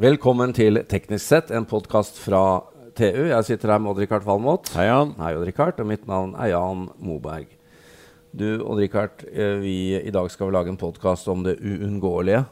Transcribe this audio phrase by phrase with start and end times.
[0.00, 2.40] Velkommen til Teknisk sett, en podkast fra
[2.98, 3.28] TU.
[3.30, 4.72] Jeg sitter her med Odd-Rikard Valmot.
[4.74, 5.12] Hei, Jan.
[5.20, 5.78] Hei, Odd-Rikard.
[5.82, 7.46] Og mitt navn er Jan Moberg.
[8.34, 9.62] Du, Odd-Rikard, eh,
[10.02, 12.42] i dag skal vi lage en podkast om det uunngåelige.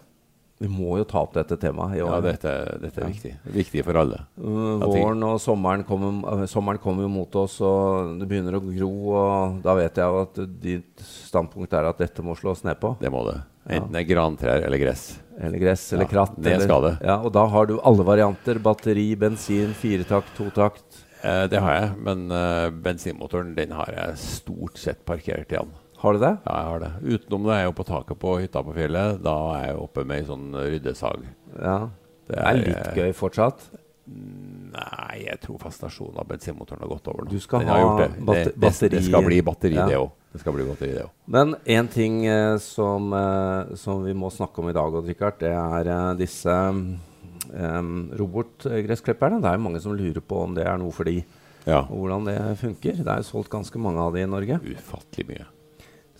[0.62, 2.12] Vi må jo ta opp dette temaet i år.
[2.12, 2.52] Ja, dette,
[2.84, 3.10] dette er Ja.
[3.10, 3.32] viktig.
[3.50, 4.20] Viktig for alle.
[4.38, 9.12] Ting- våren og sommeren kommer, uh, sommeren kommer mot oss, og det begynner å gro.
[9.16, 12.96] og Da vet jeg at ditt standpunkt er at dette må slås ned på.
[13.00, 13.42] Det må det.
[13.68, 15.18] Enten det er grantrær eller gress.
[15.40, 16.34] Eller gress eller Ja, kratt.
[16.36, 16.98] det eller, skal det.
[17.06, 18.58] Ja, og da har du alle varianter.
[18.58, 21.04] Batteri, bensin, firetakt, totakt.
[21.22, 25.70] Eh, det har jeg, men eh, bensinmotoren den har jeg stort sett parkert igjen.
[26.02, 26.32] Har du det?
[26.44, 26.92] Ja, jeg har det.
[27.14, 29.20] Utenom det er jeg jo på taket på hytta på fjellet.
[29.22, 31.22] Da er jeg oppe med ei sånn ryddesag.
[31.62, 31.76] Ja.
[32.26, 33.68] Det Det er litt gøy fortsatt.
[34.72, 37.30] Nei, jeg tror fascinasjonen av bensinmotoren har gått over nå.
[37.30, 38.18] Du skal Den ha batteri.
[38.18, 38.54] det.
[38.56, 39.86] det, det, det skal bli batteri, Ja.
[39.88, 40.10] det òg.
[40.32, 41.12] Det skal bli batteri, det òg.
[41.34, 45.52] Men én ting eh, som, eh, som vi må snakke om i dag, Richard, det
[45.52, 46.54] er eh, disse
[47.52, 49.42] um, robotgressklipperne.
[49.42, 51.18] Det er jo mange som lurer på om det er noe for de,
[51.66, 51.84] Ja.
[51.84, 52.96] og hvordan det funker.
[53.04, 54.56] Det er jo solgt ganske mange av de i Norge.
[54.72, 55.46] Ufattelig mye.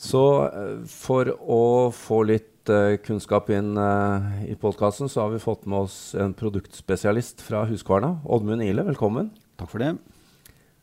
[0.03, 1.63] Så eh, for å
[1.95, 6.35] få litt eh, kunnskap inn eh, i podkasten, så har vi fått med oss en
[6.35, 8.19] produktspesialist fra Huskvarna.
[8.27, 9.31] Oddmund Ile, velkommen.
[9.61, 9.95] Takk for det.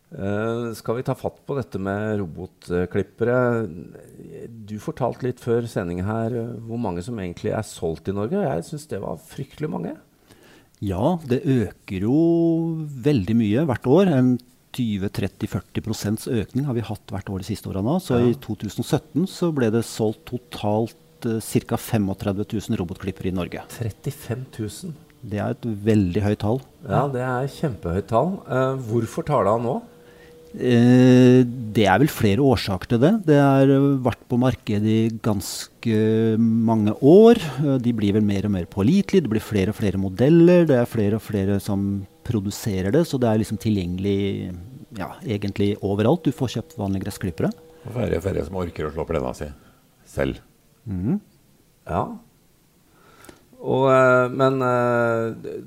[0.10, 3.36] Eh, skal vi ta fatt på dette med robotklippere?
[4.66, 8.42] Du fortalte litt før sending her eh, hvor mange som egentlig er solgt i Norge.
[8.42, 9.94] Jeg syns det var fryktelig mange.
[10.82, 12.16] Ja, det øker jo
[13.06, 14.10] veldig mye hvert år.
[14.16, 14.38] En
[14.74, 17.98] 20-30-40% økning har vi hatt hvert år de siste åra nå.
[18.02, 18.30] Så Ja.
[18.30, 21.76] i 2017 så ble det solgt totalt uh, ca.
[21.78, 23.62] 35 000 robotklippere i Norge.
[23.76, 24.94] 35 000.
[25.22, 26.62] Det er et veldig høyt tall.
[26.88, 28.38] Ja, det er kjempehøyt tall.
[28.48, 29.74] Eh, hvorfor tar det av nå?
[30.58, 33.12] Eh, det er vel flere årsaker til det.
[33.28, 36.00] Det har uh, vært på markedet i ganske
[36.40, 37.42] mange år.
[37.84, 39.28] De blir vel mer og mer pålitelige.
[39.28, 40.66] Det blir flere og flere modeller.
[40.70, 43.06] Det er flere og flere som produserer det.
[43.08, 44.52] Så det er liksom tilgjengelig
[44.98, 46.26] ja, egentlig overalt.
[46.26, 47.52] Du får kjøpt vanlige gressklippere.
[47.86, 49.48] Og færre og færre som orker å slå plena si
[50.10, 50.42] selv.
[50.90, 51.20] Mm.
[51.90, 52.04] Ja.
[53.60, 55.62] Og, eh, men eh,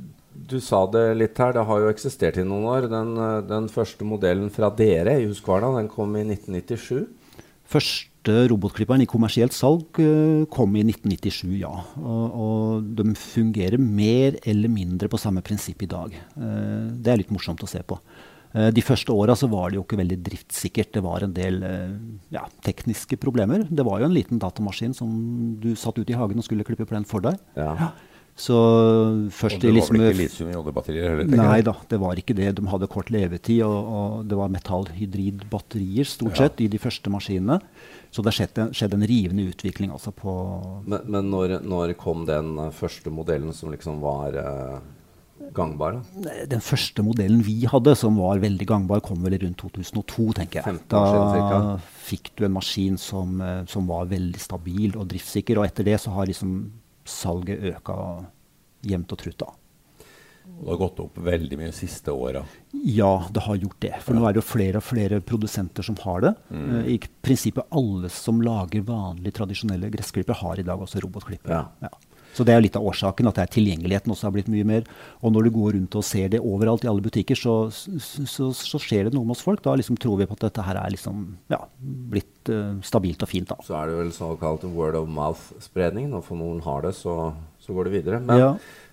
[0.48, 2.88] du sa det litt her, det har jo eksistert i noen år.
[2.92, 7.06] Den, eh, den første modellen fra dere i Husqvarna den kom i 1997.
[7.72, 11.72] Første robotklipperen i kommersielt salg uh, kom i 1997, ja.
[11.98, 16.12] Og, og de fungerer mer eller mindre på samme prinsipp i dag.
[16.12, 17.98] Eh, det er litt morsomt å se på.
[18.52, 20.92] Eh, de første åra var det jo ikke veldig driftssikkert.
[20.92, 21.92] Det var en del eh,
[22.34, 23.64] ja, tekniske problemer.
[23.68, 25.12] Det var jo en liten datamaskin som
[25.60, 27.40] du satt ute i hagen og skulle klippe plen for deg.
[27.56, 27.92] Ja.
[28.34, 28.56] Så
[29.28, 31.36] først Og det var liksom vel ikke litium-ionebatterier heller?
[31.36, 32.54] Nei da, det var ikke det.
[32.56, 36.46] De hadde kort levetid, og, og det var metallhydridbatterier stort Ja.
[36.48, 37.60] sett i de første maskinene.
[38.10, 40.32] Så det skjedde, skjedde en rivende utvikling altså på
[40.86, 44.80] Men, men når, når kom den eh, første modellen som liksom var eh,
[45.52, 46.00] gangbar?
[46.00, 46.34] da?
[46.48, 50.80] Den første modellen vi hadde, som var veldig gangbar, kom vel rundt 2002, tenker jeg.
[50.88, 51.78] 15 år siden, Da
[52.08, 56.00] fikk du en maskin som, eh, som var veldig stabil og driftssikker, og etter det
[56.00, 56.70] så har liksom
[57.08, 57.96] salget øka
[58.86, 59.38] jevnt og trutt.
[59.42, 59.52] da.
[60.42, 62.42] Og det har gått opp veldig mye de siste åra.
[62.72, 63.94] Ja, det har gjort det.
[64.02, 66.32] For nå er det jo flere og flere produsenter som har det.
[66.50, 66.64] Mm.
[66.80, 71.54] Eh, I prinsippet alle som lager vanlige, tradisjonelle gressklipper, har i dag også robotklipper.
[71.54, 71.62] Ja.
[71.82, 71.92] Ja.
[72.32, 74.64] Så det er jo litt av årsaken, at det er tilgjengeligheten også har blitt mye
[74.64, 74.86] mer.
[75.20, 78.80] Og når du går rundt og ser det overalt i alle butikker, så, så, så
[78.80, 79.60] skjer det noe med oss folk.
[79.64, 81.58] Da liksom tror vi på at dette her er liksom, ja,
[82.12, 83.50] blitt uh, stabilt og fint.
[83.52, 83.58] da.
[83.66, 86.08] Så er det vel såkalt word of mouth-spredning.
[86.14, 87.18] Når for noen har det, så,
[87.60, 88.22] så går det videre.
[88.24, 88.52] Men Ja.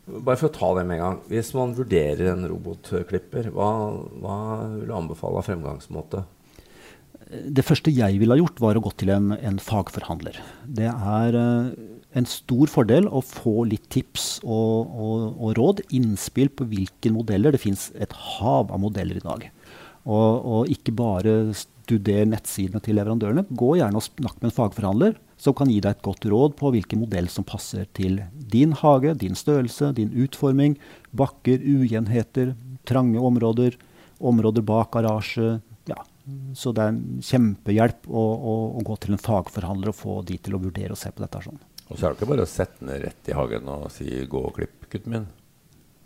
[0.09, 1.21] bare for å ta det med en gang.
[1.31, 3.71] Hvis man vurderer en robotklipper, hva,
[4.19, 4.38] hva
[4.75, 6.25] vil du anbefale av fremgangsmåte?
[7.29, 10.39] Det første jeg ville ha gjort, var å gå til en, en fagforhandler.
[10.66, 11.67] Det er eh,
[12.18, 17.53] en stor fordel å få litt tips og, og, og råd, innspill på hvilke modeller.
[17.53, 19.46] Det fins et hav av modeller i dag.
[20.09, 23.46] Og, og ikke bare studer nettsidene til leverandørene.
[23.53, 26.74] Gå gjerne og snakk med en fagforhandler som kan gi deg et godt råd på
[26.74, 28.19] hvilken modell som passer til
[28.51, 30.75] din hage, din størrelse, din utforming,
[31.16, 32.56] bakker, ujevnheter,
[32.89, 33.78] trange områder,
[34.19, 35.60] områder bak garasje.
[35.88, 36.01] Ja.
[36.57, 40.42] Så det er en kjempehjelp å, å, å gå til en fagforhandler og få de
[40.42, 41.45] til å vurdere og se på dette.
[41.45, 41.62] sånn.
[41.89, 44.41] Og så er det ikke bare å sette ned rett i hagen og si 'gå
[44.45, 45.30] og klipp, gutten min'.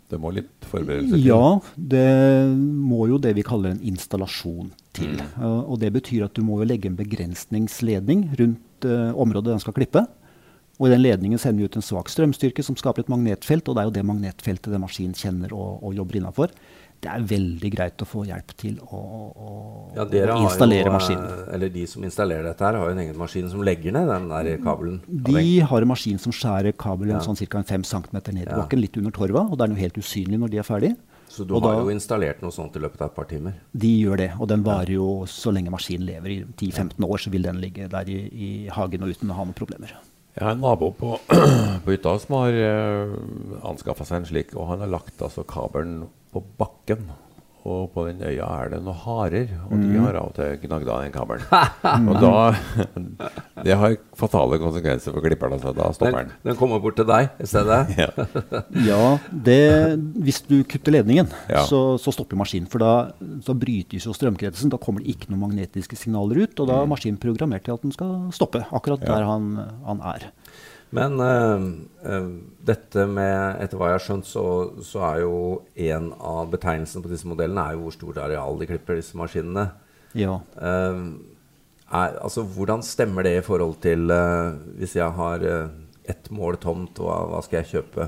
[0.08, 1.26] Det må litt forberedelse til.
[1.26, 5.16] Ja, det må jo det vi kaller en installasjon til.
[5.40, 9.64] Uh, og det betyr at du må jo legge en begrensningsledning rundt uh, området den
[9.64, 10.04] skal klippe.
[10.78, 13.76] Og i den ledningen sender vi ut en svak strømstyrke som skaper et magnetfelt, og
[13.76, 16.54] det er jo det magnetfeltet den maskinen kjenner og, og jobber innafor.
[17.04, 19.48] Det er veldig greit å få hjelp til å, å,
[19.96, 21.34] Ja, å installere jo, eh, maskinen.
[21.54, 24.28] Eller de som installerer dette her, har jo en egen maskin som legger ned den
[24.32, 25.00] der kabelen.
[25.06, 27.24] De har en maskin som skjærer kabelen Ja.
[27.24, 27.62] sånn ca.
[27.62, 28.56] 5 cm ned i Ja.
[28.62, 29.44] bakken, litt under torva.
[29.50, 30.96] Og det er noe helt usynlig når de er ferdig.
[31.28, 33.54] Så du Og har da- jo installert noe sånt i løpet av et par timer.
[33.76, 36.30] De gjør det, og den varer jo så lenge maskinen lever.
[36.30, 39.44] I 10-15 år så vil den ligge der i, i hagen og uten å ha
[39.44, 39.90] noen problemer.
[40.36, 41.18] Jeg har en nabo på,
[41.84, 43.16] på hytta som har uh,
[43.70, 47.06] anskaffa seg en slik, og han har lagt altså kabelen på bakken.
[47.64, 50.88] Og på den øya er det noen harer, og de har av og til gnagd
[50.92, 51.46] av den kabelen.
[52.10, 52.32] og da
[53.64, 55.72] Det har fatale konsekvenser for klipperen, altså.
[55.72, 56.50] Da stopper Den, den.
[56.50, 57.78] den kommer bort til deg i stedet.
[58.02, 58.10] Ja.
[58.84, 59.00] Ja,
[59.32, 59.56] det,
[60.26, 61.64] hvis du kutter ledningen, Ja.
[61.64, 62.68] så, så stopper maskinen.
[62.68, 62.92] For da
[63.48, 64.68] så brytes jo strømkretsen.
[64.68, 66.60] Da kommer det ikke noen magnetiske signaler ut.
[66.60, 69.08] Og da er maskinen programmert til at den skal stoppe akkurat Mm.
[69.08, 69.14] Ja.
[69.16, 69.48] der han,
[69.88, 70.28] han er.
[70.94, 72.26] Men eh,
[72.66, 74.46] dette med Etter hva jeg har skjønt, så,
[74.86, 75.36] så er jo
[75.90, 79.68] en av betegnelsene på disse modellene er jo hvor stort areal de klipper, disse maskinene.
[80.14, 80.38] Ja.
[80.54, 81.16] Uh,
[81.90, 85.72] er, altså, hvordan stemmer det i forhold til uh, hvis jeg har uh,
[86.06, 88.06] ett mål tomt, hva, hva skal jeg kjøpe?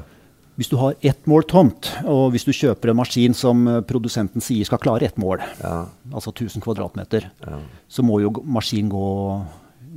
[0.56, 4.64] Hvis du har ett mål tomt, og hvis du kjøper en maskin som produsenten sier
[4.64, 5.82] skal klare ett mål, Ja,
[6.14, 7.58] altså 1000 kvadratmeter, ja.
[7.92, 9.08] så må jo maskinen gå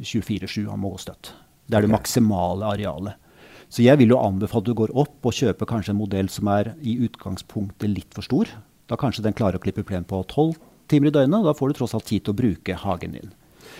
[0.02, 0.66] 24-7.
[0.68, 1.32] Han må gå støtt.
[1.70, 3.14] Det er det maksimale arealet.
[3.70, 6.48] Så jeg vil jo anbefale at du går opp og kjøper kanskje en modell som
[6.50, 8.50] er i utgangspunktet litt for stor.
[8.90, 10.56] Da kanskje den klarer å klippe plen på 12
[10.90, 11.40] timer i døgnet.
[11.44, 13.32] og Da får du tross alt tid til å bruke hagen din.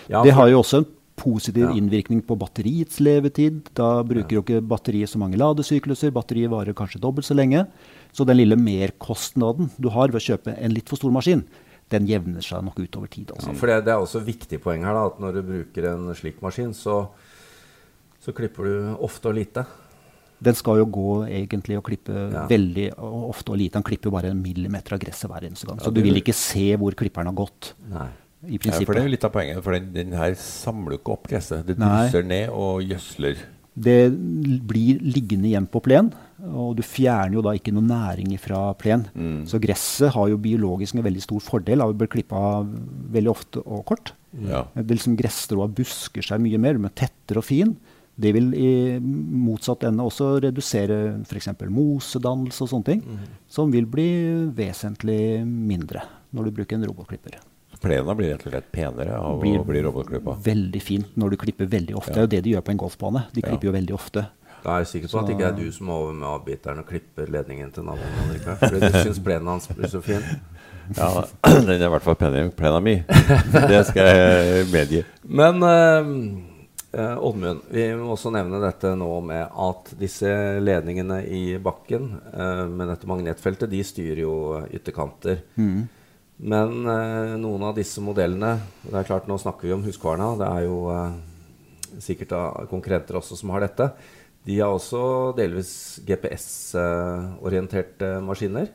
[0.08, 0.90] Ja, det har jo også en
[1.20, 1.74] positiv Ja.
[1.76, 3.74] innvirkning på batteriets levetid.
[3.74, 6.14] Da bruker jo ikke batteriet så mange ladesykluser.
[6.14, 7.66] Batteriet varer kanskje dobbelt så lenge.
[8.14, 11.44] Så den lille merkostnaden du har ved å kjøpe en litt for stor maskin,
[11.90, 13.32] den jevner seg nok utover tid.
[13.34, 13.48] Altså.
[13.50, 15.90] Ja, for det, det er også et viktig poeng her, da, at når du bruker
[15.92, 17.08] en slik maskin, så,
[18.20, 18.74] så klipper du
[19.06, 19.66] ofte og lite.
[20.40, 22.46] Den skal jo gå egentlig og klippe Ja.
[22.48, 23.76] veldig og ofte og lite.
[23.76, 25.78] Han klipper jo bare en millimeter av gresset hver eneste gang.
[25.80, 27.74] Ja, Så du vil ikke se hvor klipperen har gått.
[27.90, 28.10] Nei.
[28.48, 31.00] i Ja, for det er jo litt av poenget, for den, den her samler jo
[31.00, 31.66] ikke opp gresset.
[31.66, 33.36] Det drysser ned og gjødsler.
[33.76, 34.12] Det
[34.68, 36.14] blir liggende igjen på plen,
[36.48, 39.06] og du fjerner jo da ikke noe næring fra plen.
[39.14, 39.44] Mm.
[39.48, 42.64] Så gresset har jo biologisk en veldig stor fordel av å bli klippa
[43.12, 44.14] veldig ofte og kort.
[44.40, 44.66] Ja.
[44.76, 47.76] Det liksom Gresstråa busker seg mye mer, men tettere og fin.
[48.20, 51.54] Det vil i motsatt ende også redusere f.eks.
[51.72, 53.04] mosedannelse og sånne ting,
[53.48, 54.10] som vil bli
[54.58, 56.04] vesentlig mindre
[56.36, 57.40] når du bruker en robotklipper.
[57.80, 60.36] Plena blir rett og slett penere av Blir å bli robotklippa.
[60.44, 62.12] Veldig fint når du klipper veldig ofte.
[62.12, 63.22] Det er jo det de gjør på en golfbane.
[63.32, 64.26] De klipper jo veldig ofte.
[64.60, 66.82] Da er jeg sikker på at det ikke er du som er over med avbiteren
[66.82, 68.34] og klipper ledningen til naboen.
[68.60, 70.26] Fordi du syns plenen hans blir så fin.
[70.98, 71.24] Ja,
[71.70, 72.98] den er i hvert fall penere enn plena mi.
[73.72, 75.04] Det skal jeg medgi.
[75.24, 76.12] Men eh,
[76.92, 82.66] eh, Oddmund, vi må også nevne dette nå med at disse ledningene i bakken eh,
[82.70, 84.36] med dette magnetfeltet, de styrer jo
[84.70, 85.38] ytterkanter.
[86.40, 90.38] Men eh, noen av disse modellene det er klart Nå snakker vi om Husqvarna.
[90.40, 91.14] Det er jo eh,
[92.00, 92.32] sikkert
[92.72, 93.86] konkurrenter også som har dette.
[94.48, 95.02] De har også
[95.38, 98.68] delvis GPS-orienterte maskiner.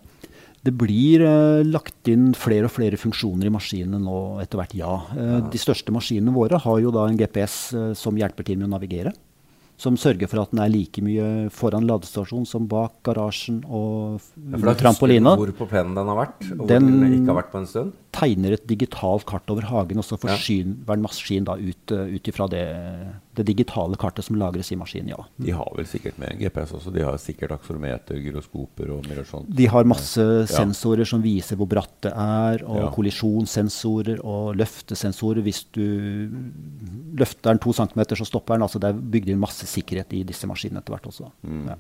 [0.65, 4.95] Det blir eh, lagt inn flere og flere funksjoner i maskinene nå etter hvert, ja.
[5.13, 8.71] Eh, De største maskinene våre har jo da en GPS eh, som hjelper til med
[8.71, 9.13] å navigere.
[9.77, 14.23] Som sørger for at den er like mye foran ladestasjonen som bak garasjen og Ja,
[14.23, 15.33] for da under husker trampolina.
[15.37, 17.59] du hvor på plenen den har vært, og Den- hvor den ikke har vært på
[17.61, 17.93] en stund.
[18.15, 20.29] Tegner et digitalt kart over hagen, og så Ja.
[20.29, 22.63] forsyner maskinen da ut, uh, ut ifra det,
[23.35, 25.25] det digitale kartet som lagres i maskinen, ja.
[25.43, 26.93] De har vel sikkert med en GPS også.
[26.95, 29.51] De har sikkert aksometer, gyroskoper og mye sånt.
[29.55, 32.91] De har masse sensorer som viser hvor bratt det er, og Ja.
[32.95, 35.43] kollisjonssensorer og løftesensorer.
[35.43, 36.31] Hvis du
[37.19, 38.63] løfter den to centimeter, så stopper den.
[38.63, 41.31] Altså det er bygd inn masse sikkerhet i disse maskinene etter hvert også.
[41.69, 41.77] Ja.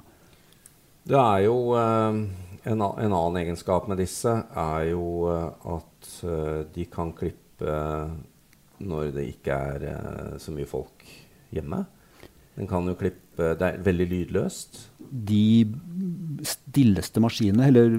[1.07, 2.19] Det er jo eh,
[2.64, 8.14] en, en annen egenskap med disse er jo eh, at eh, de kan klippe eh,
[8.85, 9.85] når det ikke er
[10.42, 11.04] så mye folk
[11.54, 11.85] hjemme.
[12.54, 13.21] Den kan jo klippe
[13.59, 14.80] Det er veldig lydløst.
[14.99, 15.64] De
[16.47, 17.97] stilleste maskinene eller,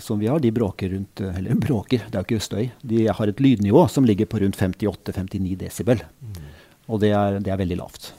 [0.00, 2.68] som vi har, de bråker rundt Eller bråker, det er jo ikke støy.
[2.80, 6.04] De har et lydnivå som ligger på rundt 58-59 desibel.
[6.88, 8.12] Og det er, det er veldig lavt.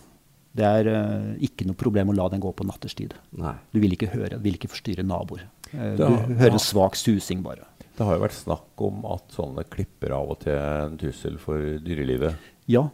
[0.55, 3.15] Det er uh, ikke noe problem å la den gå på natterstid.
[3.41, 3.55] Nei.
[3.73, 5.43] Du vil ikke høre, du vil ikke forstyrre naboer.
[5.73, 7.65] Eh, du hører en svak susing bare.
[7.95, 11.37] Det har jo vært snakk om at sånne klipper av og til er en trussel
[11.39, 12.35] for dyrelivet.
[12.67, 12.89] Ja,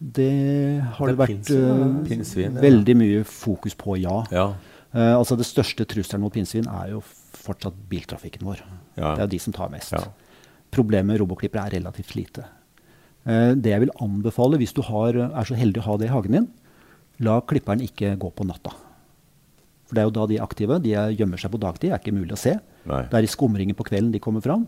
[0.00, 2.58] det har Det det, vært pinsvin, uh.
[2.58, 2.64] Ja.
[2.64, 4.24] veldig mye fokus på, ja.
[4.32, 4.48] Ja.
[4.94, 7.02] Uh, altså Det største trusselen mot pinnsvin er jo
[7.36, 8.62] fortsatt biltrafikken vår.
[8.96, 9.14] Ja.
[9.16, 9.92] Det er de som tar mest.
[9.92, 10.08] Ja.
[10.72, 12.46] Problemet med robotklippere er relativt lite.
[13.26, 16.14] Uh, det jeg vil anbefale hvis du har, er så heldig å ha det i
[16.14, 16.48] hagen din,
[17.20, 18.72] la klipperen ikke gå på natta.
[19.86, 20.78] For det er jo da de er aktive.
[20.82, 22.56] De er, gjemmer seg på dagtid, er ikke mulig å se.
[22.90, 23.02] Nei.
[23.10, 24.66] Det er i skumringen på kvelden de kommer fram.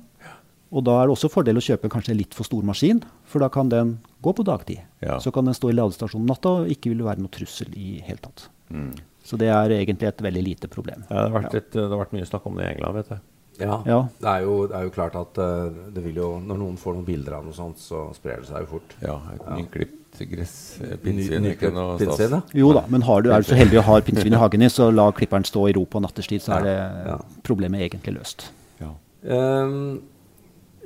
[0.68, 3.40] Og da er det også fordel å kjøpe kanskje en litt for stor maskin, for
[3.42, 3.94] da kan den
[4.25, 4.82] gå på dagtid.
[5.00, 5.16] Ja.
[5.22, 8.02] Så kan den stå i ladestasjonen natta og ikke vil det være noe trussel i
[8.04, 8.48] hele tatt.
[8.68, 8.92] Mm.
[9.25, 11.06] Så det er egentlig et veldig lite problem.
[11.08, 13.12] Ja, det, har vært et, det har vært mye snakk om det i England, vet
[13.16, 13.25] jeg.
[13.60, 13.82] Ja.
[13.86, 14.00] Ja.
[14.20, 16.94] Det, er jo, det er jo klart at eh, det vil jo, når noen får
[16.98, 18.94] noen bilder av noe sånt, så sprer det seg jo fort.
[19.02, 20.54] Ja, et nyklipt gress.
[20.82, 22.22] eh, Ny- Pinnsvin er ikke noe stas.
[22.30, 22.40] ja.
[22.54, 24.70] Jo da, men har du, er du så heldig å ha pinnsvin i hagen din,
[24.70, 28.48] så la klipperen stå i ro på nattestid, så er det problemet egentlig løst.
[28.80, 28.92] Ja.
[29.26, 29.98] Ehm,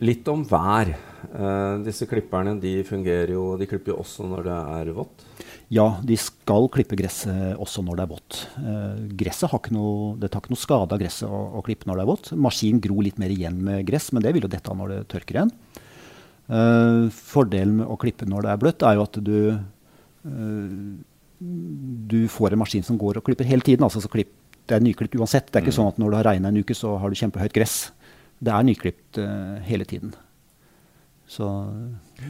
[0.01, 0.95] litt om vær.
[1.33, 5.23] Uh, disse klipperne de fungerer jo De klipper jo også når det er vått.
[5.73, 8.41] Ja, de skal klippe gresset også når det er vått.
[8.61, 11.89] Eh, gresset har ikke noe, det tar ikke noe skade av gresset å, å klippe
[11.89, 12.33] når det er vått.
[12.37, 15.39] Maskinen gror litt mer igjen med gress, men det vil jo dette når det tørker
[15.39, 15.55] igjen.
[16.53, 20.77] Eh, fordelen med å klippe når det er bløtt, er jo at du eh,
[21.43, 23.85] du får en maskin som går og klipper hele tiden.
[23.85, 24.31] altså så klipp,
[24.67, 25.51] Det er nyklipt uansett.
[25.51, 27.53] Det er ikke sånn at når det har regna en uke, så har du kjempehøyt
[27.53, 27.91] gress.
[28.39, 30.15] Det er nyklipt uh, hele tiden.
[31.33, 31.47] Så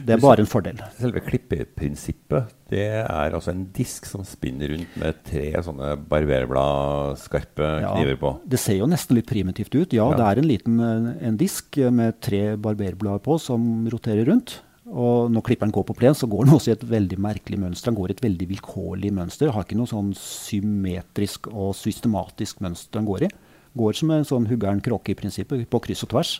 [0.05, 0.77] det er bare en fordel.
[0.95, 7.91] Selve klippeprinsippet det er altså en disk som spinner rundt med tre sånne barberblad-skarpe Ja,
[7.97, 8.31] kniver på.
[8.49, 9.93] Det ser jo nesten litt primitivt ut.
[9.93, 10.15] Ja, Ja.
[10.17, 14.61] det er en liten eh, en disk med tre barberblader på som roterer rundt.
[14.87, 17.91] Og når klipperen går på plen, så går den også i et veldig merkelig mønster.
[17.91, 19.51] Den går i et veldig vilkårlig mønster.
[19.51, 23.29] Har ikke noe sånn symmetrisk og systematisk mønster den går i.
[23.75, 26.33] Går som en sånn huggeren kråke i prinsippet, på kryss og tvers.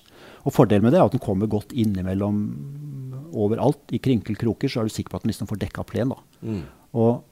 [0.43, 2.39] Og fordelen med det er at den kommer godt innimellom
[3.33, 3.83] overalt.
[3.95, 6.13] I krinkelkroker så er du sikker på at den liksom får dekka plen.
[6.13, 6.41] da.
[6.43, 6.63] Mm.
[6.99, 7.23] Og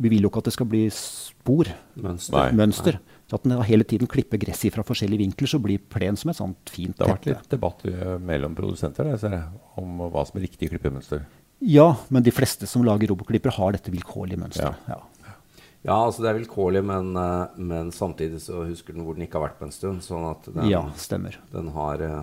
[0.00, 1.68] vi vil jo ikke at det skal bli spor
[2.00, 2.36] Mønster.
[2.36, 2.52] Nei.
[2.56, 3.00] mønster.
[3.28, 6.38] Så at den hele tiden klipper gress fra forskjellige vinkler, så blir plen som et
[6.38, 10.24] sånt fint Det har vært litt debatt eh, mellom produsenter der, ser jeg, om hva
[10.26, 11.28] som er riktig klippemønster.
[11.60, 14.88] Ja, men de fleste som lager robotklippere, har dette vilkårlige mønsteret.
[14.88, 15.02] Ja.
[15.80, 19.38] Ja, altså det er vilkårlig, men, eh, men samtidig så husker den hvor den ikke
[19.38, 20.02] har vært på en stund.
[20.04, 20.82] Sånn at den, ja,
[21.54, 22.18] den har eh,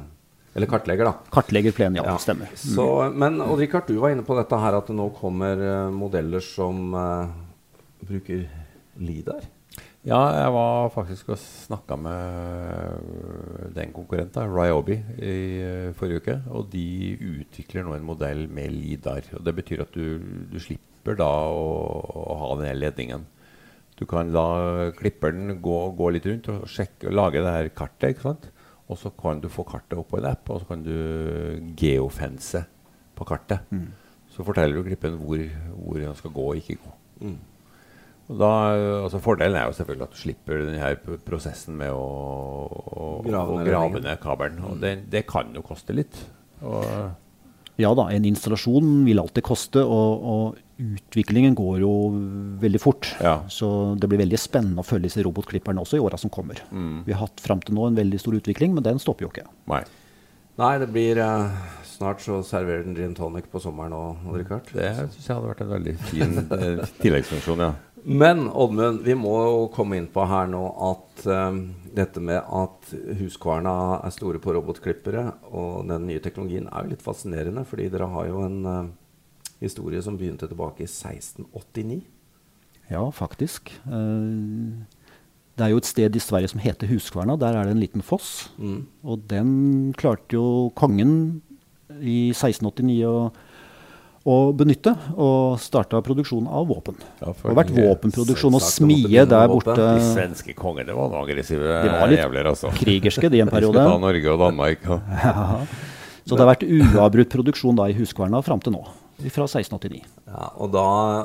[0.58, 1.14] Eller kartlegger, da.
[1.32, 2.16] Kartlegger plenen, ja, Ja.
[2.18, 2.50] stemmer.
[2.58, 5.92] Så, men Odd Rikard, du var inne på dette her at det nå kommer eh,
[5.94, 7.30] modeller som uh,
[8.02, 8.48] bruker
[8.98, 9.46] LIDAR.
[10.08, 16.38] Ja, jeg var faktisk og snakka med den konkurrenten, Ryobi, i eh, forrige uke.
[16.50, 16.88] Og de
[17.20, 19.30] utvikler nå en modell med LIDAR.
[19.38, 20.18] og Det betyr at du,
[20.50, 21.68] du slipper da å,
[22.24, 23.28] å ha den ledningen.
[24.00, 28.16] Du kan la klipperen gå, gå litt rundt og sjekke, lage det her kartet.
[28.16, 28.50] ikke sant?
[28.88, 30.94] Og så kan du få kartet opp på en app, og så kan du
[31.80, 32.64] geofence
[33.18, 33.66] på kartet.
[34.32, 35.44] Så forteller du klippen hvor,
[35.76, 36.94] hvor den skal gå og ikke gå.
[37.28, 37.38] Mm.
[38.28, 38.50] Og da,
[39.04, 42.08] altså Fordelen er jo selvfølgelig at du slipper denne prosessen med å,
[42.68, 44.08] å, Grave å ned grave ledningen.
[44.10, 44.60] ned kabelen.
[44.68, 46.20] Og det, det kan jo koste litt.
[46.60, 46.84] Og,
[47.78, 51.92] Ja da, en installasjon vil alltid koste, og, og utviklingen går jo
[52.62, 53.12] veldig fort.
[53.22, 53.40] Ja.
[53.54, 53.70] Så
[54.02, 56.64] det blir veldig spennende å følge disse robotklipperne også i åra som kommer.
[57.06, 59.48] Vi har hatt fram til nå en veldig stor utvikling, men den stopper jo ikke.
[59.70, 59.84] nei,
[60.58, 61.54] Nei, det blir uh,
[61.86, 64.68] Snart så serverer den gin tonic på sommeren òg, Richard.
[64.70, 67.72] Det syns jeg hadde vært en veldig fin eh, tilleggsfunksjon, ja.
[68.04, 71.62] Men Oddmund, vi må jo komme inn på her nå at um,
[71.98, 77.06] dette med at Huskvarna er store på robotklippere, og den nye teknologien er jo litt
[77.06, 78.92] fascinerende, fordi dere har jo en uh,
[79.64, 82.04] historie som begynte tilbake i 1689.
[82.92, 83.74] Ja, faktisk.
[83.90, 84.86] Uh,
[85.58, 87.36] Det er jo et sted i Sverige som heter Huskvarna.
[87.36, 88.52] Der er det en liten foss.
[88.62, 88.86] Mm.
[89.04, 91.42] Og den klarte jo kongen
[91.98, 93.32] i 1689 å,
[94.28, 96.98] å benytte, og starta produksjonen av våpen.
[97.22, 99.72] Ja, Det har vært våpenproduksjon og smie der våpen.
[99.72, 99.90] borte.
[99.98, 102.72] De svenske kongene var noen aggressive De var litt jævler, altså.
[102.76, 103.80] krigerske de en De periode.
[103.80, 104.90] De ta Norge og Danmark.
[104.90, 105.14] Og.
[105.28, 105.66] Ja.
[106.28, 108.82] Så det har vært uavbrutt produksjon da i Huskverna fram til nå.
[109.34, 110.02] Fra 1689.
[110.28, 110.84] Ja, og da,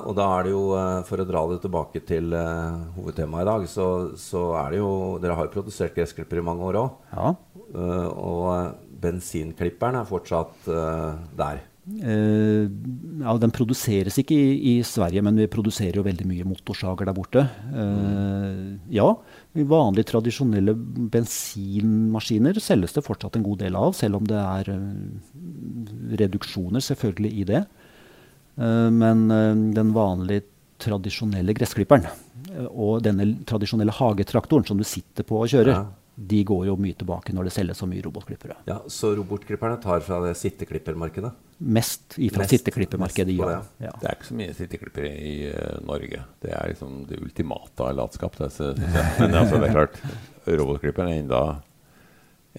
[0.08, 3.48] og da er det jo, eh, for å dra det tilbake til uh, hovedtemaet i
[3.50, 6.94] dag, så, så er det jo Dere har jo produsert gressklipper i mange år òg.
[7.12, 7.34] Ja.
[7.74, 8.70] og eh,
[9.02, 11.60] bensinklipperen er fortsatt uh, der.
[11.82, 12.68] Eh,
[13.22, 17.16] ja, den produseres ikke i, i Sverige, men vi produserer jo veldig mye motorsager der
[17.16, 17.42] borte.
[17.74, 18.60] Eh,
[18.94, 19.08] ja,
[19.66, 20.76] vanlige tradisjonelle
[21.12, 24.84] bensinmaskiner selges det fortsatt en god del av, selv om det er uh,
[26.22, 27.64] reduksjoner selvfølgelig i det.
[28.52, 29.22] Men
[29.72, 30.42] den vanlige
[30.82, 32.04] tradisjonelle gressklipperen
[32.68, 36.01] og denne tradisjonelle hagetraktoren som du sitter på og kjører, Ja.
[36.14, 38.58] De går jo mye tilbake når det selges så mye robotklippere.
[38.68, 41.30] Ja, Så robotklipperne tar fra det sitteklippermarkedet?
[41.62, 43.60] Mest fra Mest- sitteklippermarkedet, mest ja.
[43.78, 43.92] det, ja.
[44.02, 46.20] Det er ikke så mye sitteklippere i uh, Norge.
[46.42, 48.36] Det er liksom det ultimate av latskap.
[48.36, 48.72] Det, så.
[49.22, 50.00] Men altså, det er klart,
[50.46, 51.42] robotklipperen er enda,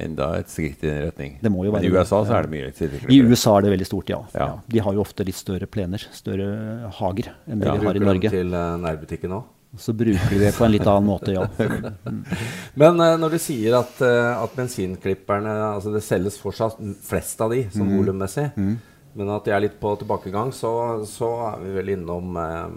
[0.07, 1.37] enda et skritt i den retning.
[1.43, 3.13] Det må jo Men i USA så er det mye sitteklippere.
[3.13, 3.21] I.
[3.21, 4.21] USA er det veldig stort, ja.
[4.33, 4.47] Ja.
[4.49, 4.61] ja.
[4.73, 7.75] De har jo ofte litt større plener, større hager, enn det Ja.
[7.77, 8.29] vi har i Bruker Norge.
[8.31, 9.51] dem til uh, nærbutikken òg?
[9.77, 11.47] Så bruker vi det på en litt annen måte, ja.
[12.81, 17.53] Men uh, når du sier at, uh, at bensinklipperne altså Det selges fortsatt flest av
[17.55, 18.51] de, sånn volummessig,
[19.13, 20.71] men at de er litt på tilbakegang, så,
[21.09, 22.69] så er vi vel innom uh,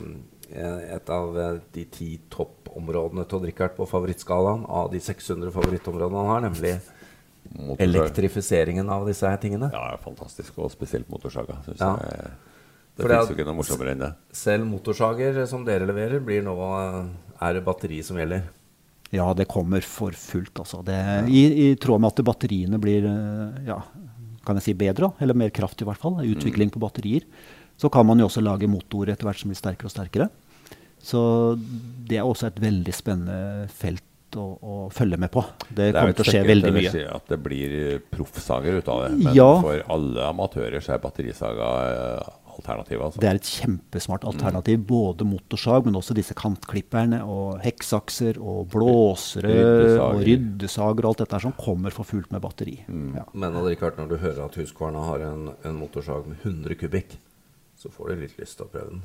[0.56, 1.36] et av
[1.74, 6.74] de ti toppområdene til Richard på favorittskalaen av de 600 favorittområdene han har, nemlig
[7.56, 7.82] Motorsag.
[7.86, 9.68] elektrifiseringen av disse her tingene.
[9.74, 10.56] Ja, fantastisk.
[10.58, 11.60] Og spesielt motorsaga.
[11.66, 11.96] Synes Ja.
[12.02, 12.30] jeg.
[12.96, 14.12] Det fins jo ikke noe morsommere enn det.
[14.32, 17.02] Selv motorsager som dere leverer, blir nå eh,
[17.44, 18.46] er det batteri som gjelder.
[19.14, 20.80] Ja, det kommer for fullt, altså.
[20.84, 20.96] Det,
[21.30, 23.76] i, I tråd med at batteriene blir eh, ja,
[24.46, 27.26] kan jeg si bedre, eller mer kraft i hvert fall, utvikling på batterier,
[27.76, 30.28] så kan man jo også lage motorer etter hvert som blir sterkere og sterkere.
[31.06, 31.20] Så
[32.08, 34.02] det er også et veldig spennende felt
[34.40, 35.44] å, å følge med på.
[35.68, 36.82] Det, Det er kommer til å skje veldig mye.
[36.88, 37.76] det skjer At det blir
[38.10, 39.12] proffsager ut av det.
[39.20, 39.50] Men Ja.
[39.62, 41.68] for alle amatører så er batterisaga
[42.60, 43.02] alternativet.
[43.06, 43.22] Altså.
[43.22, 44.80] Det er et kjempesmart alternativ.
[44.88, 50.04] Både motorsag, men også disse kantklipperne og hekksakser og blåsere Ryddesager.
[50.06, 52.78] og ryddesager og alt dette her som kommer for fullt med batteri.
[53.16, 53.26] Ja.
[53.34, 57.18] Men ikke vært når du hører at Husqvarna har en, en motorsag med 100 kubikk,
[57.76, 59.04] så får du litt lyst til å prøve den.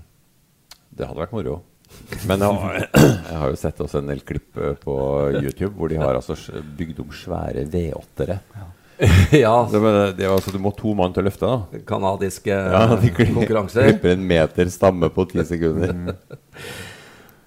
[0.91, 1.61] Det hadde vært moro.
[2.29, 4.93] Men jeg har, jeg har jo sett også en del klipp eh, på
[5.41, 6.37] YouTube hvor de har altså
[6.77, 8.37] bygd om svære V8-ere.
[8.55, 8.67] ja,
[9.31, 11.49] Det, var- det var altså, du må to mann til å løfte.
[11.49, 13.87] da kanadiske Ja, de konkurranser.
[13.89, 16.15] klipper en meter stamme på ti sekunder.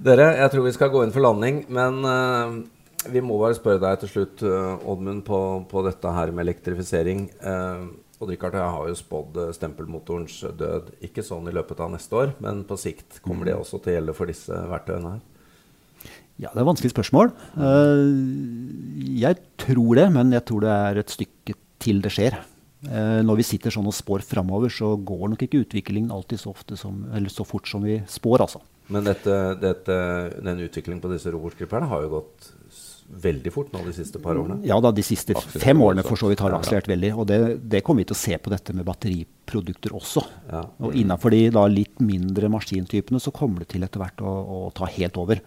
[0.05, 2.57] Dere, jeg tror vi skal gå inn for landing, men uh,
[3.13, 5.39] vi må bare spørre deg til slutt, uh, Oddmund, på,
[5.71, 7.29] på dette her med elektrifisering.
[7.45, 7.87] Uh,
[8.21, 12.15] Odd Rikard, jeg har jo spådd eh, stempelmotorens død, ikke sånn i løpet av neste
[12.17, 15.25] år, men på sikt kommer det også til å gjelde for disse verktøyene her?
[16.43, 17.31] Ja, det er et vanskelig spørsmål.
[17.63, 22.39] Eh, jeg tror det, men jeg tror det er et stykke til det skjer.
[22.91, 26.55] Eh, når vi sitter sånn og spår framover, så går nok ikke utviklingen alltid så,
[26.81, 28.65] som, eller så fort som vi spår, altså.
[28.93, 29.95] Men dette, dette,
[30.45, 32.51] den utviklingen på disse robotklipperne har jo gått
[33.25, 34.59] veldig fort nå de siste par årene.
[34.67, 37.11] Ja da, de siste Akselerert fem årene for så vidt har akselerert veldig.
[37.17, 37.39] Og det,
[37.71, 40.25] det kommer vi til å se på dette med batteriprodukter også.
[40.51, 40.63] Ja.
[40.85, 44.61] Og innenfor de da litt mindre maskintypene så kommer det til etter hvert å, å
[44.77, 45.41] ta helt over.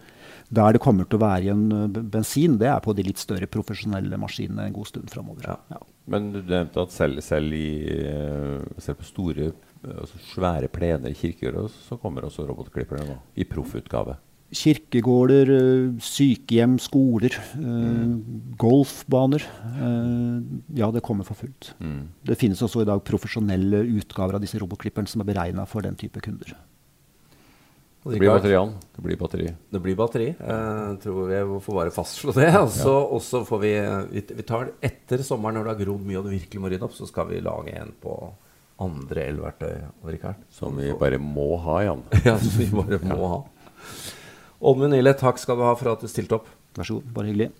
[0.48, 3.48] Der det kommer til å være igjen eh, bensin, det er på de litt større
[3.50, 5.44] profesjonelle maskinene en god stund framover.
[5.50, 5.58] Ja.
[5.74, 5.80] Ja.
[6.08, 9.50] Men du nevnte at selv, selv, i, eh, selv på store,
[9.82, 14.16] eh, altså svære plener i kirkegårder så kommer også robotklipperne nå, i proffutgave.
[14.56, 18.14] Kirkegårder, eh, sykehjem, skoler, eh,
[18.56, 19.44] golfbaner.
[20.72, 21.74] Ja, det kommer for fullt.
[22.24, 26.00] Det finnes også i dag profesjonelle utgaver av disse robotklipperne som er beregna for den
[26.00, 26.56] type kunder.
[28.08, 28.92] Det blir batteri, batteriene.
[28.96, 29.46] Det blir batteri.
[29.70, 30.28] Det blir batteri.
[30.32, 32.48] Jeg tror vi får bare fastslå det.
[32.56, 33.72] Og så og så får vi,
[34.38, 36.88] vi tar det etter sommeren når det har grodd mye og du virkelig må rydde
[36.88, 38.16] opp, så skal vi lage en på
[38.80, 40.34] andre elverktøy.
[40.54, 42.04] Som vi bare må ha, Jan.
[42.26, 43.40] Ja, som vi bare må ha.
[44.58, 46.48] Oddmund Ile, takk skal du ha for at du stilte opp.
[46.78, 47.50] Vær så god, bare hyggelig.